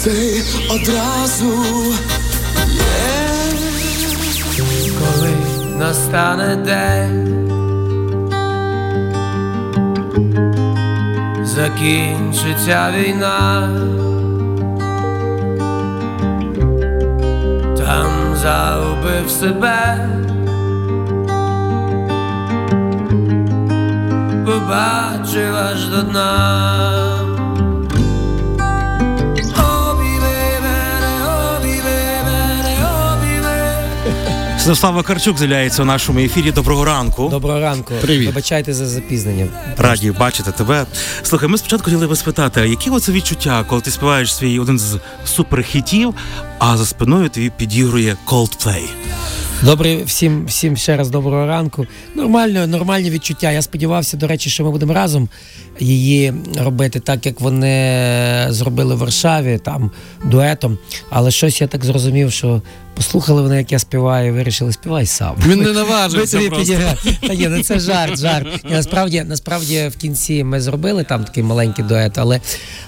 [0.00, 1.52] все одразу.
[4.98, 5.30] Коли
[5.78, 7.50] настане день,
[11.44, 13.68] закінчиться війна,
[17.78, 20.06] там загубив себе.
[24.46, 27.09] побачив аж до дна.
[34.60, 36.52] Святослав Вакарчук з'являється у нашому ефірі.
[36.52, 37.28] Доброго ранку.
[37.28, 37.94] Доброго ранку.
[38.00, 38.26] Привіт.
[38.26, 39.46] Вибачайте за запізнення.
[39.76, 40.86] Раді бачити тебе.
[41.22, 44.78] Слухай, ми спочатку хотіли би спитати, а які оце відчуття, коли ти співаєш свій один
[44.78, 46.14] з суперхітів,
[46.58, 48.82] а за спиною тобі підігрує Coldplay?
[49.64, 51.86] Добре, всім всім ще раз доброго ранку.
[52.14, 53.52] Нормально, нормальні відчуття.
[53.52, 55.28] Я сподівався, до речі, що ми будемо разом
[55.80, 59.90] її робити, так як вони зробили в Варшаві там
[60.24, 60.78] дуетом.
[61.10, 62.62] Але щось я так зрозумів, що
[62.94, 65.36] послухали вони, як я співаю, і вирішили співай сам.
[65.46, 66.74] Він не наважився просто.
[67.20, 68.64] Та ні, ну це жарт, жарт.
[68.64, 72.40] Ні, насправді, насправді в кінці ми зробили там такий маленький дует, але,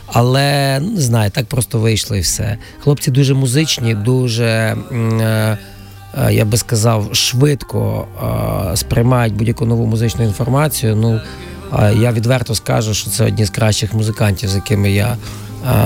[0.06, 2.58] але ну, не знаю, так просто вийшло і все.
[2.80, 4.76] Хлопці дуже музичні, дуже.
[4.92, 5.58] е,
[6.30, 8.06] Я би сказав, швидко
[8.72, 10.96] е, сприймають будь-яку нову музичну інформацію.
[10.96, 11.20] Ну
[11.78, 15.16] е, я відверто скажу, що це одні з кращих музикантів, з якими я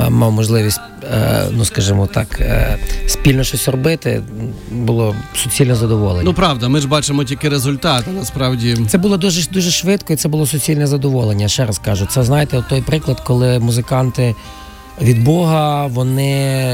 [0.07, 0.81] е, мав можливість,
[1.15, 4.23] е, ну скажімо так, е, спільно щось робити.
[4.71, 6.25] Було суцільне задоволення.
[6.25, 8.05] Ну правда, ми ж бачимо тільки результат.
[8.19, 11.49] Насправді Це було дуже дуже швидко, і це було суцільне задоволення.
[11.49, 14.35] Ще раз кажу, це знаєте, той приклад, коли музиканти
[15.03, 16.31] від Бога, вони,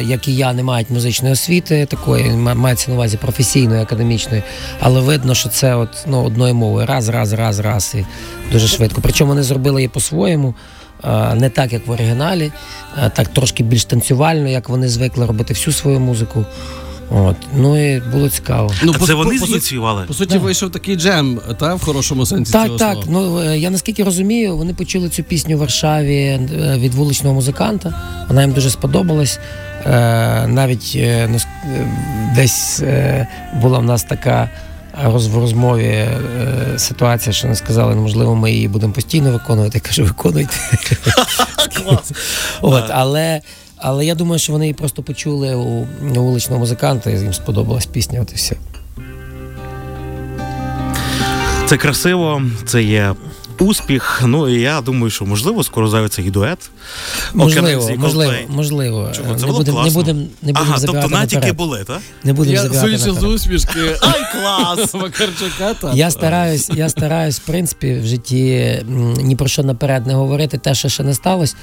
[0.06, 4.42] як і я, не мають музичної освіти, такої ма- мається на увазі професійної, академічної,
[4.80, 8.04] але видно, що це от ну одною мовою, раз, раз, раз, раз і
[8.52, 9.00] дуже швидко.
[9.02, 10.54] Причому вони зробили її по-своєму.
[11.34, 12.52] Не так, як в оригіналі,
[13.14, 16.44] так трошки більш танцювально, як вони звикли робити всю свою музику.
[17.14, 17.36] От.
[17.56, 18.70] Ну і було цікаво.
[18.84, 20.04] ну а це вони по, зініціювали?
[20.06, 20.38] по суті Да.
[20.40, 22.92] вийшов такий джем, та в хорошому сенсі Так, цього так.
[22.92, 23.06] слова.
[23.10, 28.02] Ну е, я наскільки розумію, вони почули цю пісню в Варшаві е, від вуличного музиканта.
[28.28, 29.38] Вона їм дуже сподобалась.
[29.86, 30.98] Е, Навіть
[32.36, 32.82] десь
[33.60, 34.50] була в нас така
[35.04, 36.18] роз, в розмові е,
[36.76, 39.78] ситуація, що вони сказали, ну, можливо, ми її будемо постійно виконувати.
[39.84, 40.56] Я кажу, виконуйте.
[42.60, 43.40] От, але,
[43.82, 48.20] але я думаю, що вони її просто почули у, вуличного музиканта, і їм сподобалась пісня.
[48.22, 48.56] От і все.
[51.66, 53.14] Це красиво, це є
[53.62, 54.22] успіх.
[54.26, 56.70] Ну і я думаю, що можливо скоро з'явиться і дует.
[57.34, 59.10] Можливо, можливо, можливо.
[59.16, 59.34] Чому?
[59.34, 60.00] Це Не будемо не класно.
[60.00, 61.56] будем, не будем Ага, тобто натяки наперед.
[61.56, 62.00] були, так?
[62.24, 63.30] Не будемо Я, судячи з наперед.
[63.34, 64.94] усмішки Ай, клас!
[64.94, 68.48] Макарчука, та Я стараюсь, я стараюсь, в принципі, в житті
[68.88, 71.54] м, ні про що наперед не говорити, те, що ще не сталося.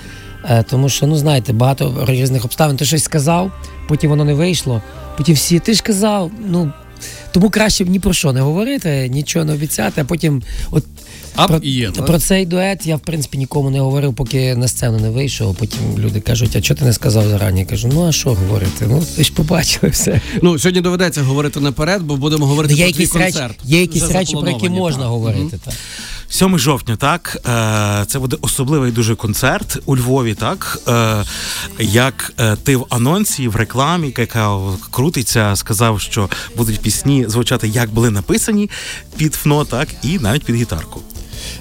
[0.46, 2.78] Е, Тому що, ну знаєте, багато різних обставин.
[2.78, 3.52] Ти щось сказав,
[3.88, 4.82] потім воно не вийшло.
[5.18, 6.72] Потім всі, ти ж казав, ну.
[7.32, 10.84] Тому краще ні про що не говорити, нічого не обіцяти, а потім от
[11.36, 11.92] ап про, є.
[11.92, 15.56] про цей дует я в принципі нікому не говорив, поки на сцену не вийшов.
[15.56, 17.60] Потім люди кажуть, а чого ти не сказав зарані?
[17.60, 18.86] Я кажу, ну а що говорити?
[18.90, 20.22] Ну ви ж побачили все.
[20.42, 23.56] Ну сьогодні доведеться говорити наперед, бо будемо говорити Ну, про твій концерт.
[23.64, 25.10] є якісь речі, про які можна так.
[25.10, 25.60] говорити.
[25.66, 25.74] Так.
[26.30, 31.24] 7 жовтня, так е, це буде особливий дуже концерт у Львові, так е,
[31.80, 34.60] як е, ти в анонсі, в рекламі, яка
[34.92, 38.70] крутиться, сказав, що будуть пісні звучати, як були написані
[39.18, 41.02] під ФНО, так і навіть під гітарку.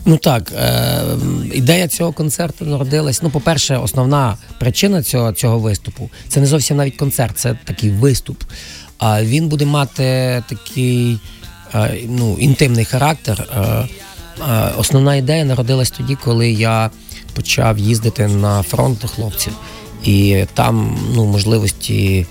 [0.04, 1.02] Ну так, е,
[1.52, 3.22] ідея цього концерту народилась.
[3.22, 8.42] Ну, по-перше, основна причина цього, цього виступу це не зовсім навіть концерт, це такий виступ.
[8.98, 11.18] А він буде мати такий
[11.74, 13.48] е, ну, інтимний характер.
[13.56, 13.88] Е,
[14.78, 16.90] основна ідея народилась тоді, коли я
[17.34, 19.52] почав їздити на фронт до хлопців.
[20.04, 22.26] І там ну, можливості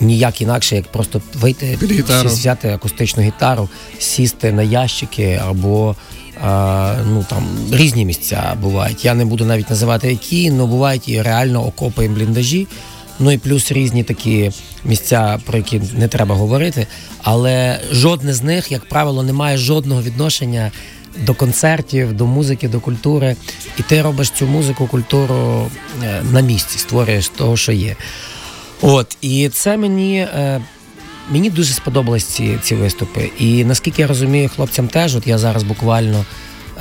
[0.00, 1.78] ніяк інакше, як просто вийти,
[2.24, 3.68] взяти акустичну гітару,
[3.98, 5.96] сісти на ящики або
[6.42, 9.04] а, ну там різні місця бувають.
[9.04, 12.66] Я не буду навіть називати які, але бувають і реально окопи і бліндажі.
[13.18, 14.50] Ну і плюс різні такі
[14.84, 16.86] місця, про які не треба говорити.
[17.22, 20.70] Але жодне з них, як правило, не має жодного відношення
[21.18, 23.36] до концертів, до музики, до культури.
[23.78, 25.70] І ти робиш цю музику, культуру
[26.04, 27.96] е, на місці, створюєш того, що є.
[28.80, 30.18] От, і це мені.
[30.18, 30.60] Е,
[31.32, 33.30] Мені дуже сподобались ці, ці виступи.
[33.38, 36.24] І наскільки я розумію, хлопцям теж, от я зараз буквально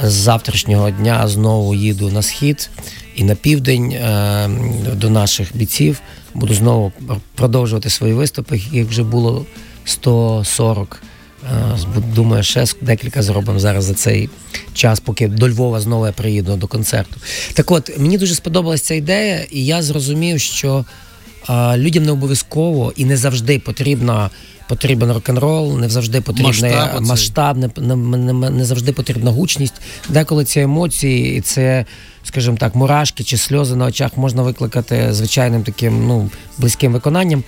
[0.04, 2.70] з завтрашнього дня знову їду на схід
[3.16, 4.50] і на південь е,
[4.94, 6.02] до наших бійців.
[6.34, 6.92] Буду знову
[7.36, 9.46] продовжувати свої виступи, яких вже було
[9.86, 11.02] 140.
[11.46, 11.78] Е,
[12.16, 14.30] Думаю, ще декілька зробимо зараз за цей
[14.74, 17.16] час, поки до Львова знову я приїду до концерту.
[17.54, 20.86] Так от, мені дуже сподобалася ця ідея, і я зрозумів, що
[21.48, 24.30] а, людям не обов'язково і не завжди потрібна.
[24.68, 29.74] Потрібен рок-н-рол, не завжди потрібен Масштаб масштаб, не, не, не, не завжди потрібна гучність.
[30.10, 31.86] Деколи ці емоції, і це,
[32.24, 37.44] скажімо так, мурашки чи сльози на очах можна викликати звичайним таким ну, близьким виконанням.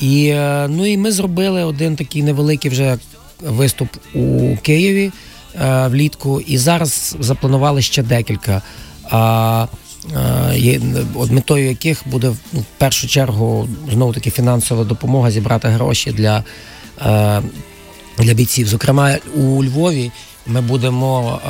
[0.00, 2.98] І, е, ну, і ми зробили один такий невеликий вже
[3.42, 5.12] виступ у Києві
[5.54, 8.62] е, влітку, і зараз запланували ще декілька.
[9.12, 10.80] Е,
[11.14, 16.44] от метою яких буде ну, в першу чергу знову таки фінансова допомога зібрати гроші для,
[17.06, 17.42] е,
[18.18, 18.68] для бійців.
[18.68, 20.10] Зокрема, у Львові
[20.46, 21.40] ми будемо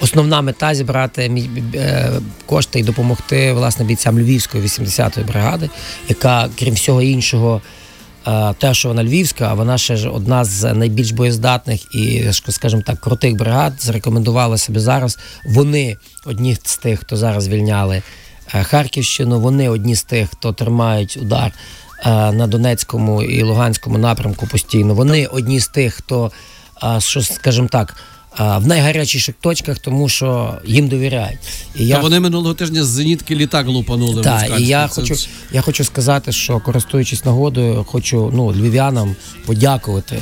[0.00, 1.48] основна мета зібрати
[2.46, 5.70] кошти і допомогти власне бійцям Львівської 80-ї бригади,
[6.08, 7.60] яка, крім всього іншого,
[8.58, 13.00] те, що вона львівська, а вона ще ж одна з найбільш боєздатних і, скажімо так,
[13.00, 15.18] крутих бригад, зарекомендувала себе зараз.
[15.46, 18.02] Вони одні з тих, хто зараз звільняли
[18.54, 21.52] е, Харківщину, вони одні з тих, хто тримають удар
[22.06, 24.94] е, на Донецькому і Луганському напрямку постійно.
[24.94, 26.32] Вони одні з тих, хто,
[26.82, 27.96] е, скажімо так,
[28.38, 31.38] в найгарячіших точках, тому що їм довіряють.
[31.76, 34.22] І Та вони минулого тижня з зенітки літак лупанули.
[34.22, 35.14] так, і я Це хочу,
[35.52, 40.18] я хочу сказати, що користуючись нагодою, хочу ну, львів'янам подякувати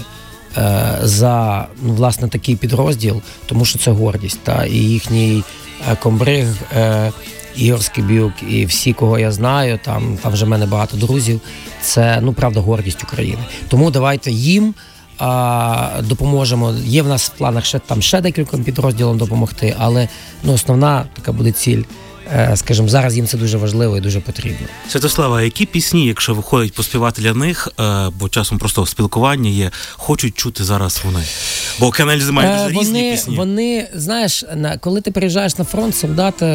[0.57, 4.41] е, за ну, власне такий підрозділ, тому що це гордість.
[4.43, 5.43] Та, і їхній
[5.91, 6.47] е, комбриг
[6.77, 7.13] е,
[7.57, 11.41] Ігор Скибюк, і всі, кого я знаю, там, там вже в мене багато друзів.
[11.83, 13.43] Це ну правда гордість України.
[13.69, 14.75] Тому давайте їм.
[15.19, 16.75] А, допоможемо.
[16.85, 20.09] Є в нас в планах ще там ще декільком підрозділам допомогти, але
[20.43, 21.83] ну, основна така буде ціль.
[22.35, 24.67] Е, Скажімо, зараз їм це дуже важливо і дуже потрібно.
[24.89, 30.35] Святослава, які пісні, якщо виходять поспівати для них, е, бо часом просто спілкування є, хочуть
[30.35, 31.25] чути зараз вони?
[31.81, 33.37] Бо каналізи мають Е, різні вони, пісні.
[33.37, 36.47] вони, знаєш, на, коли ти приїжджаєш на фронт, солдати,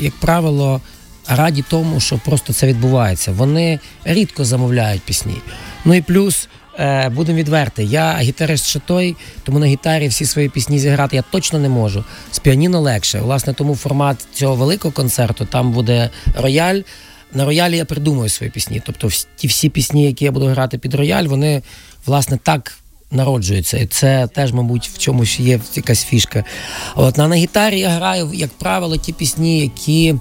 [0.00, 0.80] як правило,
[1.28, 3.32] раді тому, що просто це відбувається.
[3.32, 5.36] Вони рідко замовляють пісні.
[5.84, 6.48] Ну і плюс.
[6.78, 11.22] е, Будемо відверти, я гітарист ще той, тому на гітарі всі свої пісні зіграти я
[11.30, 12.04] точно не можу.
[12.30, 13.20] З піаніно легше.
[13.20, 16.80] Власне, тому формат цього великого концерту там буде рояль.
[17.34, 18.82] На роялі я придумаю свої пісні.
[18.86, 21.62] Тобто, ті всі пісні, які я буду грати під рояль, вони
[22.06, 22.78] власне так
[23.10, 23.78] народжуються.
[23.78, 26.44] І це теж, мабуть, в чомусь є якась фішка.
[26.94, 30.14] От на, на гітарі я граю, як правило, ті пісні, які.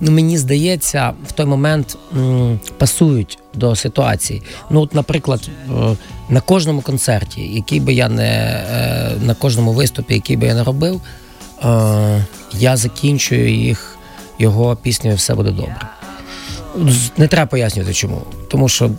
[0.00, 4.42] Ну, мені здається, в той момент м, пасують до ситуації.
[4.70, 5.96] Ну, от, наприклад, е,
[6.28, 10.64] на кожному концерті, який би я не е, на кожному виступі, який би я не
[10.64, 11.00] робив,
[11.64, 13.96] е, я закінчую їх
[14.38, 15.88] його піснею Все буде добре.
[17.16, 18.22] Не треба пояснювати чому.
[18.48, 18.90] Тому що,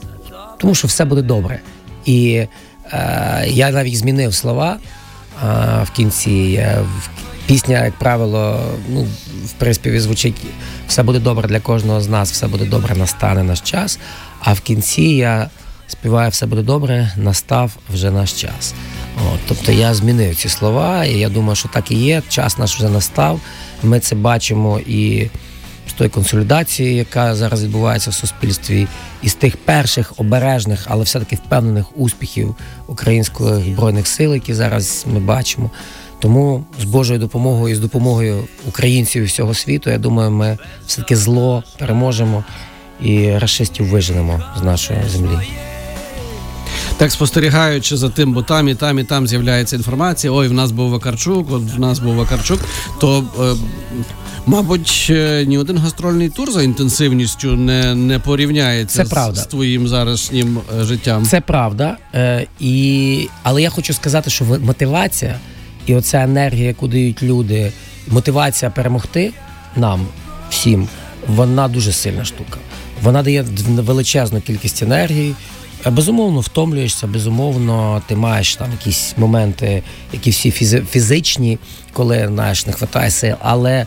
[0.58, 1.60] тому що все буде добре.
[2.06, 2.46] І
[2.92, 5.48] е, я навіть змінив слова е,
[5.84, 6.32] в кінці.
[6.32, 9.08] Я, в, пісня, як правило, ну,
[9.46, 10.36] в приспіві звучить
[10.88, 14.00] все буде добре для кожного з нас, все буде добре, настане наш час.
[14.40, 15.50] А в кінці я
[15.88, 18.74] співаю все буде добре, настав вже наш час.
[19.34, 22.22] От, тобто я змінив ці слова, і я думаю, що так і є.
[22.30, 23.40] Час наш вже настав.
[23.84, 25.28] Ми це бачимо і
[25.90, 28.88] з тої консолідації, яка зараз відбувається в суспільстві,
[29.22, 32.56] і з тих перших обережних, але все-таки впевнених успіхів
[32.88, 35.72] українських збройних сил, які зараз ми бачимо.
[36.20, 41.16] Тому з Божою допомогою і з допомогою українців і всього світу, я думаю, ми все-таки
[41.16, 42.44] зло переможемо
[43.02, 45.40] і расистів виженемо з нашої землі.
[46.98, 50.34] Так спостерігаючи за тим, бо там і там, і там з'являється інформація.
[50.34, 52.60] Ой, в нас був Вакарчук, от в нас був Вакарчук.
[53.00, 53.56] То, е,
[54.46, 59.42] мабуть, е, ні один гастрольний тур за інтенсивністю не, не порівняється Це з, правда.
[59.42, 61.26] з твоїм зарашнім е, життям.
[61.26, 61.98] Це правда.
[62.14, 63.30] Е, і...
[63.44, 65.40] Але я хочу сказати, що мотивація
[65.88, 67.72] і оця енергія, яку дають люди,
[68.08, 69.32] мотивація перемогти
[69.76, 70.08] нам
[70.50, 70.88] всім,
[71.28, 72.58] вона дуже сильна штука.
[73.04, 75.36] Вона дає величезну кількість енергії.
[75.86, 80.52] Е, Безумовно, втомлюєшся, безумовно, ти маєш там якісь моменти, які всі
[80.92, 81.60] фізичні,
[81.94, 83.86] коли знаєш, не вистачає сил, але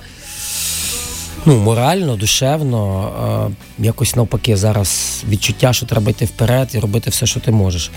[1.46, 3.10] ну, морально, душевно,
[3.78, 7.90] е, якось навпаки, зараз відчуття, що треба йти вперед і робити все, що ти можеш.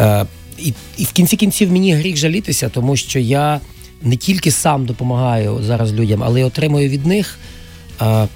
[0.00, 0.26] Е,
[0.64, 3.60] і, і в кінці кінців мені гріх жалітися, тому що я
[4.02, 7.38] не тільки сам допомагаю зараз людям, але й отримую від них.
[8.02, 8.28] Е,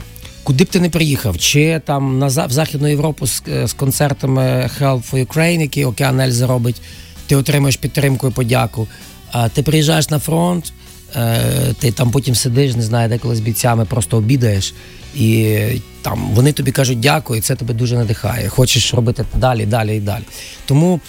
[0.44, 4.70] Куди б ти не приїхав, чи там на в Західну Європу з, е, з концертами
[4.80, 6.80] Help for Ukraine, які Океан Ельзи робить,
[7.26, 8.88] ти отримуєш підтримку і подяку.
[9.32, 10.72] А ти приїжджаєш на фронт,
[11.16, 11.40] е,
[11.78, 14.74] ти там потім сидиш, не знаю, деколи з бійцями, просто обідаєш,
[15.14, 15.56] і
[16.02, 18.48] там вони тобі кажуть дякую, і це тебе дуже надихає.
[18.48, 20.24] Хочеш робити далі, далі і далі.
[20.66, 21.00] Тому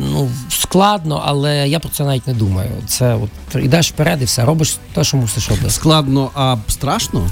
[0.00, 2.70] ну, складно, але я про це навіть не думаю.
[2.86, 5.70] Це от йдеш вперед і все, робиш те, що мусиш робити.
[5.70, 7.30] Складно, а страшно?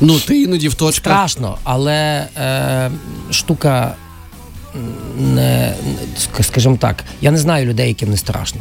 [0.00, 1.12] Ну, ти іноді в точках.
[1.12, 2.90] Страшно, але е,
[3.30, 3.94] штука
[5.18, 5.74] не,
[6.38, 8.60] не- скажімо так, я не знаю людей, яким не страшно.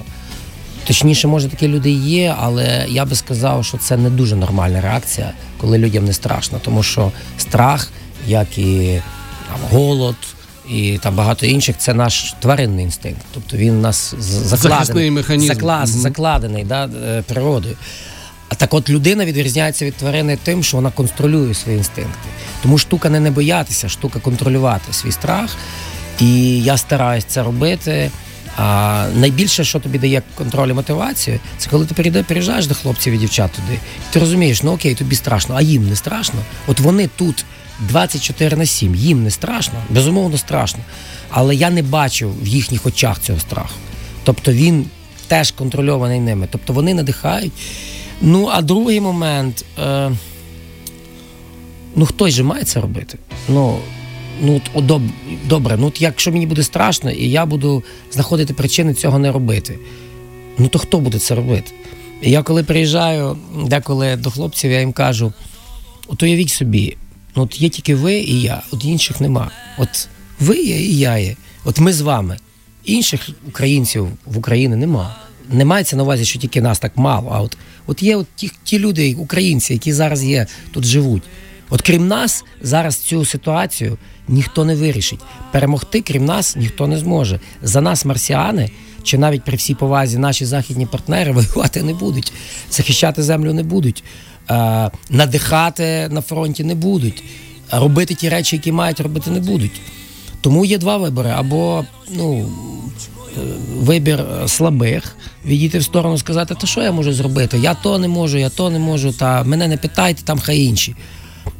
[0.87, 5.31] Точніше, може, такі люди є, але я би сказав, що це не дуже нормальна реакція,
[5.57, 6.59] коли людям не страшно.
[6.61, 7.89] Тому що страх,
[8.27, 9.01] як і
[9.47, 10.15] там, голод,
[10.69, 13.21] і там багато інших, це наш тваринний інстинкт.
[13.33, 15.53] Тобто він у нас закладений, механізм.
[15.53, 15.99] заклад- Мгм.
[16.01, 17.75] закладений да, е, природою.
[18.49, 22.29] А так от людина відрізняється від тварини тим, що вона контролює свої інстинкти.
[22.61, 25.49] Тому штука не не боятися, штука контролювати свій страх.
[26.19, 28.11] І я стараюсь це робити.
[28.57, 33.13] А найбільше, що тобі дає контроль і мотивацію, це коли ти перейде- переїжджаєш до хлопців
[33.13, 33.79] і дівчат туди.
[34.11, 36.39] Ти розумієш, ну окей, тобі страшно, а їм не страшно.
[36.67, 37.45] От вони тут
[37.79, 40.79] 24 на 7, їм не страшно, безумовно страшно.
[41.29, 43.75] Але я не бачу в їхніх очах цього страху.
[44.23, 44.85] Тобто він
[45.27, 46.47] теж контрольований ними.
[46.51, 47.53] Тобто вони надихають.
[48.21, 49.65] Ну, а другий момент.
[49.79, 50.11] Е,
[51.95, 53.17] ну, хтось же має це робити.
[53.49, 53.79] Ну,
[54.41, 55.01] ну от, доб,
[55.45, 59.79] добре, ну от якщо мені буде страшно, і я буду знаходити причини цього не робити,
[60.57, 61.71] ну то хто буде це робити?
[62.21, 65.33] Я коли приїжджаю деколи до хлопців, я їм кажу:
[66.07, 66.97] от уявіть собі,
[67.35, 69.51] ну от є тільки ви і я, от інших нема.
[69.77, 70.07] От
[70.39, 71.35] ви є і я є.
[71.63, 72.37] От ми з вами.
[72.85, 75.15] Інших українців в Україні нема.
[75.49, 77.29] Не мається на увазі, що тільки нас так мало.
[77.33, 81.23] А от, от є от ті, ті люди, українці, які зараз є, тут живуть.
[81.69, 85.19] От крім нас, зараз цю ситуацію ніхто не вирішить.
[85.51, 87.39] Перемогти, крім нас, ніхто не зможе.
[87.61, 88.69] За нас, марсіани,
[89.03, 92.33] чи навіть при всій повазі наші західні партнери воювати не будуть,
[92.71, 94.03] захищати землю не будуть,
[95.09, 97.23] надихати на фронті не будуть,
[97.71, 99.81] робити ті речі, які мають робити, не будуть.
[100.41, 102.49] Тому є два вибори: або ну,
[103.37, 103.41] е,
[103.77, 107.57] вибір слабих, відійти в сторону, сказати, та що я можу зробити?
[107.57, 110.95] Я то не можу, я то не можу, та мене не питайте, там хай інші.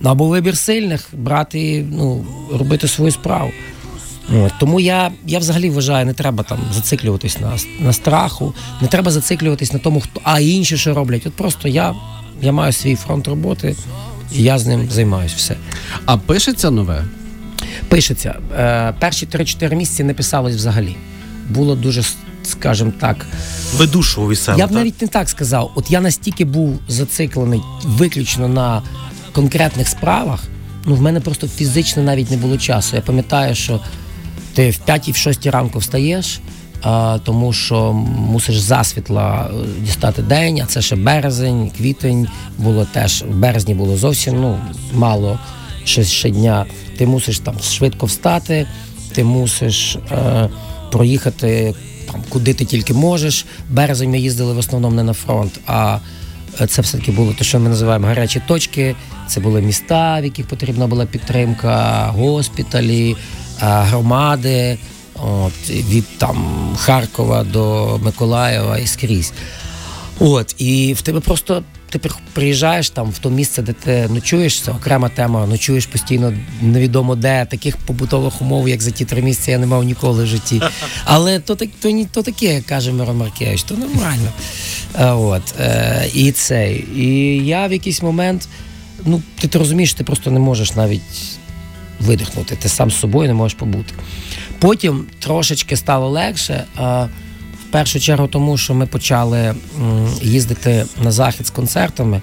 [0.03, 3.51] Або вибір сильних, брати, ну, робити свою справу.
[4.59, 9.73] Тому я, я взагалі вважаю, не треба там зациклюватись на, на страху, не треба зациклюватись
[9.73, 11.27] на тому, хто, а інші що роблять.
[11.27, 11.95] От просто я,
[12.41, 13.75] я маю свій фронт роботи,
[14.33, 15.55] і я з ним займаюся все.
[16.05, 17.03] А пишеться нове?
[17.89, 18.35] Пишеться.
[18.57, 20.95] Е, перші 3-4 місяці не писалось взагалі.
[21.49, 22.03] Було дуже,
[22.43, 23.25] скажімо так,
[23.75, 24.57] Ведушого весело.
[24.57, 25.71] я б навіть не так сказав.
[25.75, 28.81] От я настільки був зациклений виключно на
[29.31, 30.43] конкретних справах.
[30.85, 32.95] Ну, в мене просто фізично навіть не було часу.
[32.95, 33.79] Я пам'ятаю, що
[34.53, 36.39] ти в 5 в 6 ранку встаєш,
[37.23, 42.27] тому що мусиш засвітла е, дістати день, а це ще березень, квітень
[42.57, 43.23] було теж.
[43.23, 44.59] В березні було зовсім ну,
[44.93, 45.39] мало
[45.83, 46.65] ще, ще дня.
[46.97, 48.67] Ти мусиш там швидко встати,
[49.15, 50.49] ти мусиш е,
[50.91, 51.75] проїхати
[52.11, 53.45] там, куди ти тільки можеш.
[53.69, 55.97] Березень ми їздили в основному не на фронт, а
[56.61, 58.95] е, це все-таки було те, що ми називаємо гарячі точки.
[59.27, 63.15] Це були міста, в яких потрібна була підтримка, госпіталі, е,
[63.59, 64.77] громади.
[65.23, 69.33] От, від там Харкова до Миколаєва і скрізь.
[70.19, 74.71] От, і в тебе просто ти приїжджаєш там в то місце, де ти ночуєш, це
[74.71, 77.45] окрема тема, ночуєш постійно невідомо де.
[77.45, 80.61] Таких побутових умов, як за ті три місяці, я не мав ніколи в житті.
[81.05, 84.29] Але то, так- то, ні- то таке, як каже Мирон Маркевич, то нормально.
[84.99, 86.73] От, е, і це.
[86.95, 88.47] І я в якийсь момент,
[89.05, 91.01] ну, ти, ти розумієш, ти просто не можеш навіть
[91.99, 93.93] видихнути, ти сам з собою не можеш побути.
[94.65, 96.63] Потім трошечки стало легше.
[96.75, 97.03] А,
[97.61, 99.55] в першу чергу, тому що ми почали
[100.21, 102.21] їздити на захід з концертами,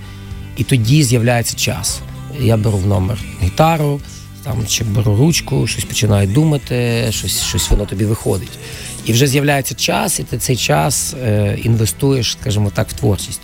[0.56, 2.00] і тоді з'являється час.
[2.40, 4.00] Я беру в номер гітару,
[4.44, 8.58] там чи беру ручку, щось починаю думати, щось, щось воно тобі виходить.
[9.04, 13.40] І вже з'являється час, і ти цей час е, інвестуєш, скажімо так, в творчість.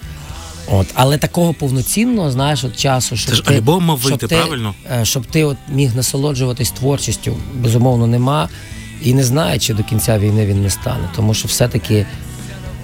[0.71, 4.26] От, але такого повноцінного, знаєш, от часу, щоб Це ж ти, альбом мав щоб ти,
[4.26, 4.75] правильно?
[5.00, 8.49] е, щоб ти от міг насолоджуватись творчістю, безумовно, нема.
[9.02, 11.09] І не знаю, чи до кінця війни він не стане.
[11.17, 12.07] Тому що все-таки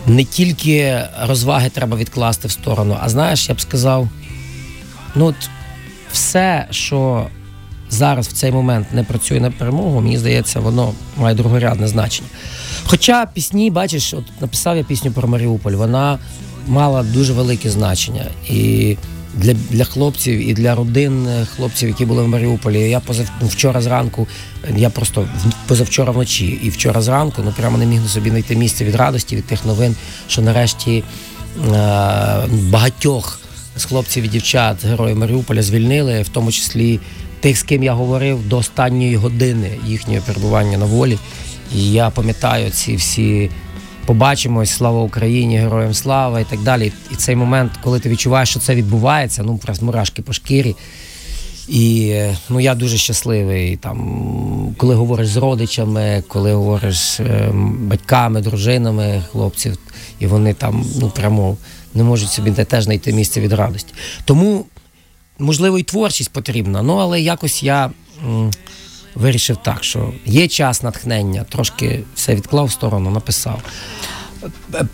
[0.06, 4.09] не тільки розваги треба відкласти в сторону, а знаєш, я б сказав,
[5.14, 5.37] ну от
[6.12, 7.26] все, що
[7.90, 12.28] зараз в цей момент не працює на перемогу, мені здається, воно має другорядне значення.
[12.87, 16.18] Хоча пісні, бачиш, от написав я пісню про Маріуполь, вона
[16.66, 18.26] мала дуже велике значення.
[18.50, 18.97] І
[19.37, 22.81] для, для хлопців, і для родин е, хлопців, які були в Маріуполі.
[22.81, 24.29] Я позав, ну, вчора зранку,
[24.64, 25.29] е, я просто
[25.67, 29.37] позавчора вночі і вчора зранку, ну прямо не міг на собі знайти місце від радості,
[29.37, 29.97] від тих новин,
[30.29, 31.03] що нарешті е,
[32.50, 33.41] багатьох
[33.76, 37.00] з хлопців і дівчат героїв Маріуполя звільнили, в тому числі
[37.41, 41.19] тих, з ким я говорив до останньої години їхнього перебування на волі.
[41.75, 43.50] І я пам'ятаю ці всі
[44.06, 46.92] побачимось, слава Україні, героям слава і так далі.
[47.12, 50.76] І цей момент, коли ти відчуваєш, що це відбувається, ну просто мурашки по шкірі.
[51.68, 58.40] І е, ну, я дуже щасливий, там, коли говориш з родичами, коли говориш е, батьками,
[58.40, 59.78] дружинами хлопців,
[60.18, 61.56] і вони там ну, прямо
[61.94, 63.94] не можуть собі де теж знайти місце від радості.
[64.25, 64.64] Тому,
[65.38, 67.90] можливо, і творчість потрібна, ну але якось я
[69.14, 73.62] вирішив так, що є час натхнення, трошки все відклав в сторону, написав.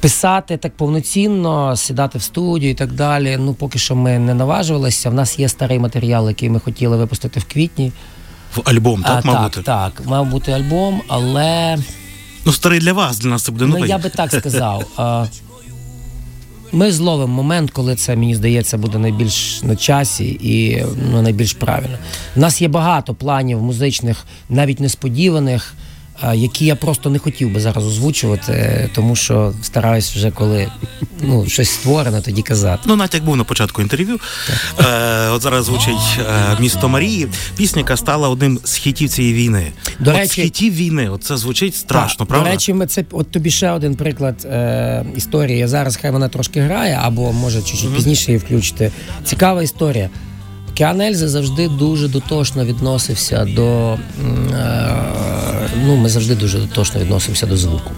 [0.00, 3.36] Писати так повноцінно, сідати в студію і так далі.
[3.40, 5.10] Ну, поки що ми не наважувалися.
[5.10, 7.92] В нас є старий матеріал, який ми хотіли випустити в квітні.
[8.56, 9.62] В альбом, так, а, мав так, бути?
[9.62, 11.78] так, мав бути альбом, але
[12.44, 14.84] Ну, старий для вас, для нас це буде ну, я би так сказав.
[16.72, 21.98] Ми зловимо момент, коли це, мені здається, буде найбільш на часі і ну, найбільш правильно.
[22.36, 25.74] У нас є багато планів музичних, навіть несподіваних,
[26.34, 30.68] які я просто не хотів би зараз озвучувати, тому що стараюсь вже коли
[31.22, 32.82] ну, щось створене, тоді казати.
[32.86, 34.20] Ну, натяк був на початку інтерв'ю.
[34.80, 37.28] Е, от зараз звучить е, місто Марії.
[37.56, 39.72] Пісня, яка стала одним з хітів цієї війни.
[39.98, 42.44] До от речі- з хітів війни, от це звучить страшно, Так, правда?
[42.48, 45.66] До речі, ми це от тобі ще один приклад е, історії.
[45.66, 48.92] Зараз хай вона трошки грає, або може чуть-чуть пізніше її включити.
[49.24, 50.10] Цікава історія.
[50.80, 53.92] Океан Ельзи завжди дуже дотошно відносився до.
[53.92, 53.98] Е,
[55.86, 57.90] ну, ми завжди дуже дотошно відносимося до звуку.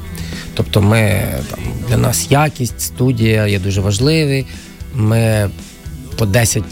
[0.54, 1.58] Тобто, ми там
[1.88, 4.46] для нас якість, студія є дуже важливий.
[4.94, 5.50] Ми
[6.16, 6.62] по 10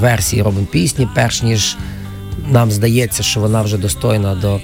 [0.00, 1.76] версій робимо пісні, перш ніж
[2.48, 4.60] нам здається, що вона вже достойна до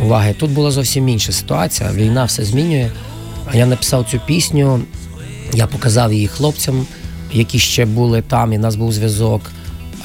[0.00, 0.34] уваги.
[0.38, 1.92] Тут була зовсім інша ситуація.
[1.92, 2.90] Війна все змінює.
[3.52, 4.80] А я написав цю пісню,
[5.54, 6.86] я показав її хлопцям,
[7.32, 9.40] які ще були там, і в нас був зв'язок.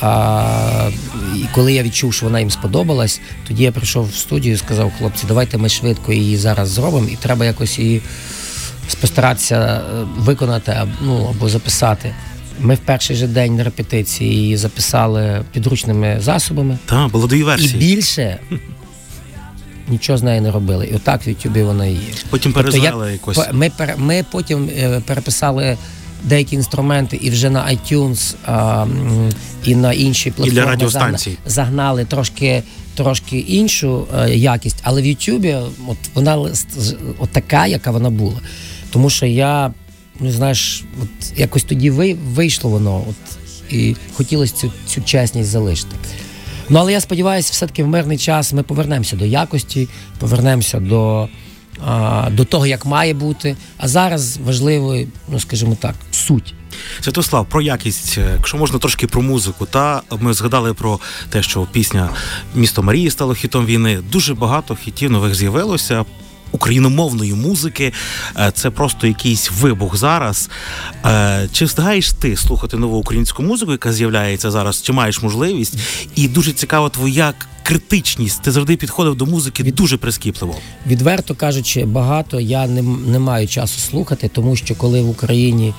[0.01, 0.89] А,
[1.35, 4.91] і коли я відчув, що вона їм сподобалась, тоді я прийшов в студію і сказав,
[4.97, 8.01] хлопці, давайте ми швидко її зараз зробимо, і треба якось її
[9.01, 9.81] постаратися е,
[10.17, 12.15] виконати ну, або записати.
[12.59, 16.77] Ми в перший же день репетиції її записали підручними засобами.
[16.85, 18.39] Так, було дві І більше
[19.87, 20.87] нічого з нею не робили.
[20.87, 21.99] І отак в Ютубі вона і є.
[22.29, 23.39] Потім Тобто перезвели якось.
[23.51, 25.77] Ми, ми потім е, переписали
[26.23, 28.85] деякі інструменти і вже на iTunes а,
[29.65, 31.29] і на інші платформи радіостанцій.
[31.29, 32.63] загна- загнали трошки.
[32.95, 35.55] Трошки іншу е, якість, але в Ютубі
[35.87, 36.37] от вона
[37.19, 38.39] от така, яка вона була.
[38.89, 39.73] Тому що я,
[40.19, 43.37] ну знаєш, от якось тоді ви, вийшло воно, от,
[43.73, 45.95] і хотілося цю, цю чесність залишити.
[46.69, 49.87] Ну але я сподіваюся, все-таки в мирний час ми повернемося до якості,
[50.19, 51.27] повернемося до,
[51.85, 53.55] а, до того, як має бути.
[53.77, 54.97] А зараз важливо,
[55.29, 56.53] ну скажімо так, суть.
[57.01, 61.67] Святослав, про якість, е, якщо можна трошки про музику, та ми згадали про те, що
[61.71, 62.09] пісня
[62.55, 63.99] Місто Марії стало хітом війни.
[64.11, 66.05] Дуже багато хітів нових з'явилося.
[66.51, 67.93] Україномовної музики
[68.39, 70.49] Е, це просто якийсь вибух зараз.
[71.05, 74.81] Е, Чи встигаєш ти слухати нову українську музику, яка з'являється зараз?
[74.81, 75.73] Чи маєш можливість?
[76.15, 77.33] І дуже цікава твоя
[77.63, 78.41] критичність.
[78.41, 80.55] Ти завжди підходив до музики дуже прискіпливо.
[80.87, 85.73] Відверто кажучи, багато я не, не маю часу слухати, тому що коли в Україні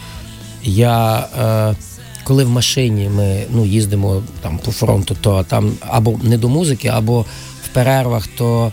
[0.62, 1.28] я.
[1.38, 1.76] Е,
[2.24, 6.88] коли в машині ми ну, їздимо там по фронту, то там або не до музики,
[6.88, 7.24] або
[7.64, 8.72] в перервах, то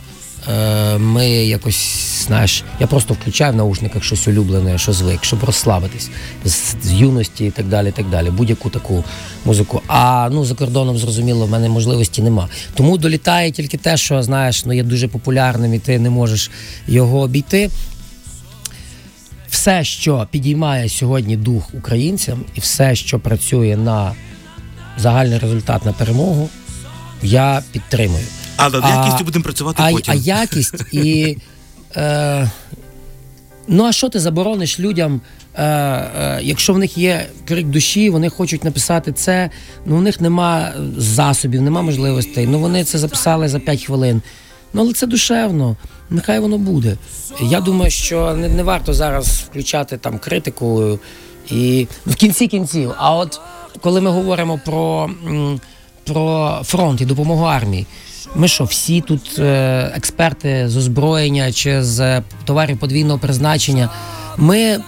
[0.98, 6.10] ми якось, знаєш, я просто включаю в наушниках щось улюблене, що звик, щоб розслабитись
[6.46, 7.92] з, з юності і так далі.
[7.92, 9.04] так далі, Будь-яку таку
[9.46, 9.82] музику.
[9.88, 12.50] А ну за кордоном зрозуміло, в мене можливості нема.
[12.74, 16.52] Тому долітає тільки те, що знаєш, ну є дуже популярним, і ти не можеш
[16.88, 17.70] його обійти
[19.56, 24.14] все, що підіймає сьогодні дух українцям, і все, що працює на
[24.98, 26.50] загальний результат на перемогу,
[27.24, 28.26] я підтримую.
[28.58, 30.14] А над якістю будемо працювати а, потім.
[30.14, 31.38] А якість і.
[31.96, 32.52] Е,
[33.68, 35.22] ну, а що ти заборониш людям,
[35.56, 39.50] е, е, якщо в них є крик душі, вони хочуть написати це,
[39.86, 42.48] ну в них нема засобів, нема можливостей.
[42.48, 44.22] Ну вони це записали за 5 хвилин.
[44.74, 45.76] Ну, але це душевно,
[46.10, 46.98] нехай воно буде.
[47.42, 51.00] Я думаю, що не, не варто зараз включати там критику
[51.52, 52.92] і ну, в кінці кінців.
[52.98, 53.40] А от
[53.82, 55.10] коли ми говоримо про,
[56.04, 57.86] про фронт і допомогу армії,
[58.36, 63.90] ми що, всі тут е, експерти з озброєння чи з е, товарів подвійного призначення.
[64.38, 64.80] Ми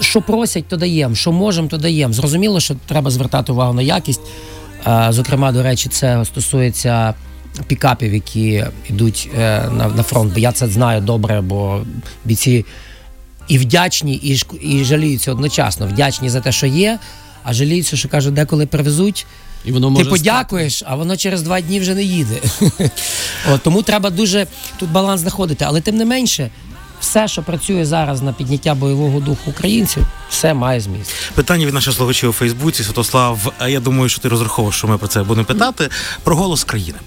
[0.00, 2.12] що просять, то даємо, що можемо, то даємо.
[2.12, 4.20] Зрозуміло, що треба звертати увагу на якість.
[4.86, 7.14] Е, зокрема, до речі, це стосується
[7.66, 9.30] пікапів, які йдуть
[9.72, 10.34] на, фронт.
[10.34, 11.80] Бо я це знаю добре, бо
[12.24, 12.64] бійці
[13.48, 15.86] і вдячні, і, і жаліються одночасно.
[15.86, 16.98] Вдячні за те, що є,
[17.44, 19.26] а жаліються, що кажуть, деколи привезуть.
[19.64, 22.40] І воно Ти може подякуєш, а воно через два дні вже не їде.
[23.52, 24.46] От, тому треба дуже
[24.78, 25.64] тут баланс знаходити.
[25.68, 26.50] Але тим не менше,
[27.00, 31.12] все, що працює зараз на підняття бойового духу українців, все має зміст.
[31.34, 32.84] Питання від наших слухачів у Фейсбуці.
[32.84, 35.88] Святослав, я думаю, що ти розраховуєш, що ми про це будемо питати.
[36.24, 36.98] Про голос країни.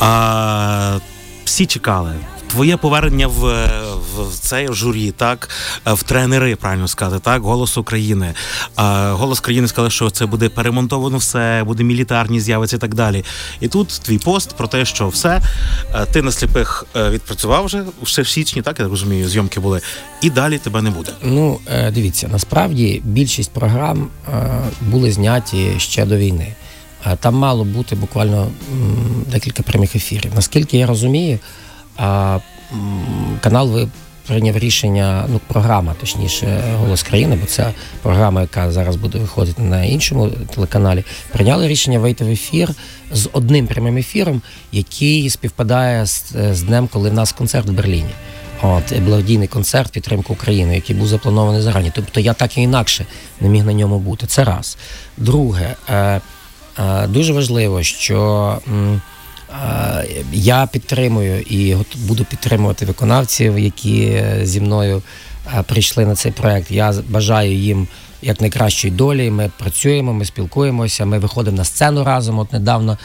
[0.00, 0.98] А,
[1.44, 2.14] всі чекали.
[2.52, 3.40] Твоє повернення в,
[4.16, 5.48] в цей журі, так
[5.86, 8.34] в тренери, правильно сказати, так голос України.
[8.76, 13.24] А, голос країни сказали, що це буде перемонтовано все, буде мілітарні з'явиться і так далі.
[13.60, 15.40] І тут твій пост про те, що все
[15.94, 19.80] е, ти на сліпих е, відпрацював вже ще в січні, так я розумію, зйомки були,
[20.20, 21.12] і далі тебе не буде.
[21.22, 24.48] Ну, е, дивіться, насправді більшість програм е,
[24.80, 26.54] були зняті ще до війни.
[27.06, 28.48] Е, Там мало бути буквально
[29.32, 30.32] декілька прямих ефірів.
[30.34, 31.38] Наскільки я розумію,
[33.40, 33.88] канал ви
[34.26, 39.84] прийняв рішення, ну, програма, точніше, Голос країни, бо це програма, яка зараз буде виходити на
[39.84, 41.04] іншому телеканалі.
[41.32, 42.70] Прийняли рішення вийти в ефір
[43.12, 48.14] з одним прямим ефіром, який співпадає з, з днем, коли в нас концерт в Берліні.
[48.62, 51.92] От благодійний концерт підтримки України, який був запланований зарані.
[51.94, 53.06] Тобто я так і інакше
[53.40, 54.26] не міг на ньому бути.
[54.26, 54.78] Це раз.
[55.16, 56.20] Друге, е,
[56.78, 59.00] е, дуже важливо, що м,
[60.32, 65.02] я підтримую і буду підтримувати виконавців, які е, зі мною
[65.46, 66.70] е, прийшли на цей проект.
[66.70, 67.88] Я бажаю їм
[68.22, 69.30] як найкращої долі.
[69.30, 72.38] Ми працюємо, ми спілкуємося, ми виходимо на сцену разом.
[72.38, 72.98] От недавно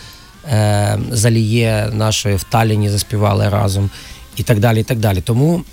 [0.51, 3.89] е, Заліє нашої в Талліні заспівали разом
[4.36, 4.79] і так далі.
[4.79, 5.21] і так далі.
[5.21, 5.63] Тому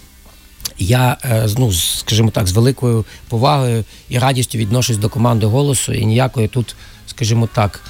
[0.78, 1.16] я,
[1.58, 6.76] ну, скажімо так, з великою повагою і радістю відношусь до команди голосу і ніякої тут,
[7.06, 7.80] скажімо так,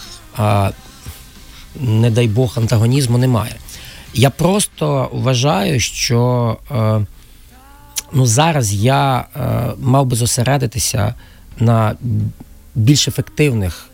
[1.80, 3.54] не дай Бог, антагонізму немає.
[4.14, 7.06] Я просто вважаю, що е,
[8.12, 11.14] ну, зараз я е, мав би зосередитися
[11.58, 11.96] на
[12.74, 13.88] більш ефективних,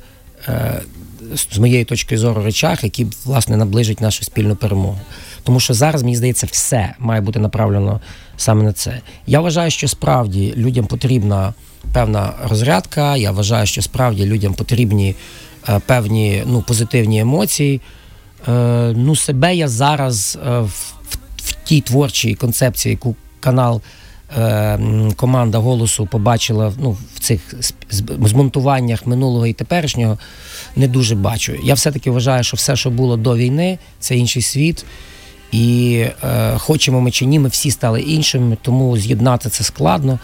[0.49, 0.83] е,
[1.53, 4.99] з моєї точки зору, речах, які власне наближать нашу спільну перемогу.
[5.43, 8.01] Тому що зараз, мені здається, все має бути направлено
[8.37, 9.01] саме на це.
[9.27, 11.55] Я вважаю, що справді людям потрібна
[11.93, 13.17] певна розрядка.
[13.17, 15.15] Я вважаю, що справді людям потрібні
[15.87, 17.81] певні ну, позитивні емоції.
[18.49, 20.95] Е, ну, себе я зараз е, в,
[21.37, 23.81] в, тій творчій концепції, яку канал
[24.39, 24.79] е,
[25.17, 27.55] команда голосу побачила ну, в цих
[28.21, 30.19] змонтуваннях минулого і теперішнього,
[30.77, 31.53] не дуже бачу.
[31.65, 34.85] Я все-таки вважаю, що все, що було до війни, це інший світ.
[35.53, 40.19] І е, хочемо ми чи ні, ми всі стали іншими, тому з'єднати це складно.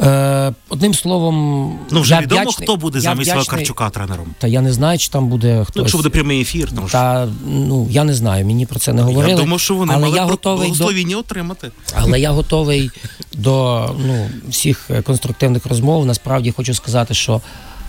[0.00, 4.26] Е, одним словом, Ну вже я відомо, вдячний- хто буде замість вдячний- Вакарчука тренером.
[4.38, 5.76] Та я не знаю, чи там буде хтось.
[5.76, 9.02] Ну, якщо буде прямий ефір, тому Та ну я не знаю, мені про це не
[9.02, 9.32] говорили.
[9.32, 11.70] я думав, що вони але мали я готовий до отримати.
[11.94, 12.90] але я готовий
[13.34, 16.06] до ну, всіх е, конструктивних розмов.
[16.06, 17.40] Насправді хочу сказати, що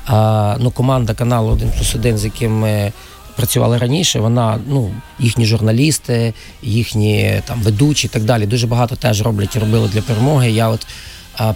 [0.06, 2.92] а, ну, команда каналу 1 плюс 1, з яким ми
[3.36, 9.22] працювали раніше, вона, ну, їхні журналісти, їхні там ведучі і так далі, дуже багато теж
[9.22, 10.52] роблять і робили для перемоги.
[10.52, 10.88] Я от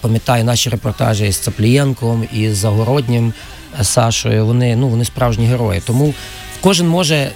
[0.02, 3.34] пам'ятаю наші репортажі з Цаплієнком і з Загороднім
[3.80, 4.46] е, Сашою.
[4.46, 5.82] Вони, ну, вони справжні герої.
[5.86, 6.14] Тому
[6.62, 7.32] кожен може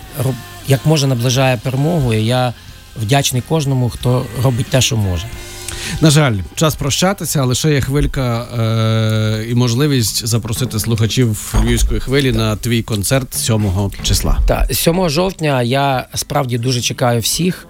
[0.67, 2.54] як може наближає перемогу, і я
[2.95, 5.25] вдячний кожному, хто робить те, що може.
[6.01, 12.32] На жаль, час прощатися, але ще є хвилька е- і можливість запросити слухачів львівської хвилі
[12.32, 14.39] на твій концерт 7 числа.
[14.47, 17.67] Та 7 жовтня я справді дуже чекаю всіх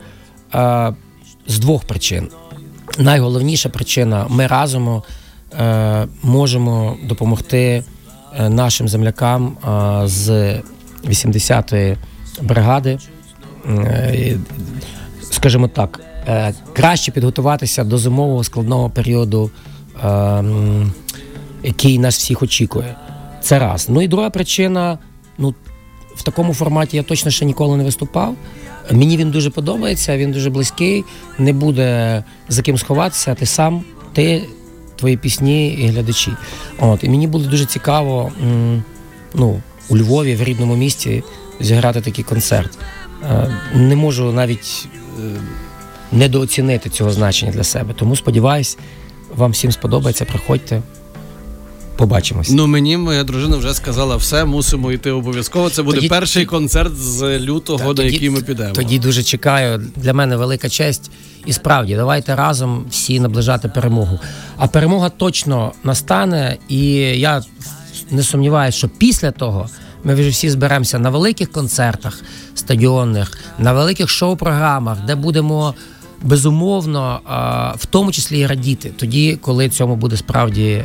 [0.54, 0.94] е,
[1.48, 2.28] з двох причин.
[2.98, 5.02] Найголовніша причина: ми разом
[5.60, 7.84] е, можемо допомогти
[8.38, 10.30] е, нашим землякам е, з
[11.04, 11.98] 80-ї
[12.42, 12.98] бригади.
[13.68, 14.38] Е,
[15.32, 19.52] скажімо так, е, краще підготуватися до зимового складного періоду,
[20.04, 20.44] е,
[21.64, 22.96] який нас всіх очікує.
[23.42, 23.90] Це раз.
[23.90, 24.98] Ну і друга причина,
[25.38, 25.56] ну
[26.16, 28.36] в такому форматі я точно ще ніколи не виступав.
[28.92, 31.04] Мені він дуже подобається, він дуже близький,
[31.38, 33.36] не буде за ким сховатися.
[33.36, 34.44] Ти сам, ти,
[34.96, 36.32] твої пісні і глядачі.
[36.80, 38.32] От, і мені буде дуже цікаво
[39.34, 41.24] ну, у Львові, в рідному місті,
[41.60, 42.78] зіграти такий концерт.
[43.32, 44.88] Е, Не можу навіть
[45.20, 45.22] е,
[46.12, 47.94] недооцінити цього значення для себе.
[47.94, 48.78] Тому сподіваюсь,
[49.36, 50.26] вам всім сподобається.
[50.26, 50.82] Приходьте,
[51.98, 52.50] побачимось.
[52.50, 55.70] Ну мені моя дружина вже сказала все, мусимо йти обов'язково.
[55.70, 58.74] Це буде Тоді- перший концерт з лютого, Та, на тоді- який ми підемо.
[58.74, 59.84] Тоді дуже чекаю.
[59.96, 61.12] Для мене велика честь.
[61.46, 64.20] І справді, давайте разом всі наближати перемогу.
[64.58, 66.84] А перемога точно настане, і
[67.20, 67.44] я
[68.12, 69.70] не сумніваюся, що після того
[70.04, 72.22] ми вже всі зберемося на великих концертах
[72.56, 75.74] стадіонних, на великих шоу-програмах, де будемо
[76.22, 77.20] безумовно,
[77.80, 80.84] в тому числі і радіти, тоді, коли цьому буде справді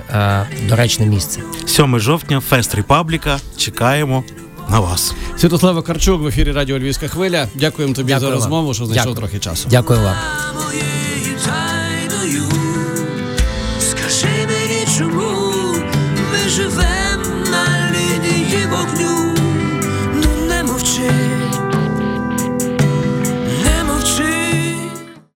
[0.68, 1.40] доречне місце.
[1.66, 3.38] 7 жовтня, Фест Репабліка.
[3.56, 4.24] Чекаємо
[4.70, 5.14] на вас.
[5.38, 7.48] Святослава Карчук в ефірі Радіо Львівська хвиля.
[7.54, 8.34] Дякуємо тобі Дякую за вам.
[8.42, 9.16] розмову, що знайшов Дякую.
[9.28, 9.68] трохи часу.
[9.70, 10.14] Дякую вам.